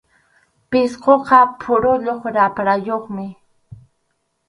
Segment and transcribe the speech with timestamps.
[0.69, 3.27] Pisquqa phuruyuq raprayuqmi.